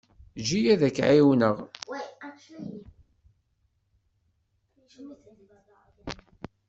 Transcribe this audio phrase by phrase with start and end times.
[0.39, 1.55] Eǧǧ-iyi ad k-ɛiwneɣ.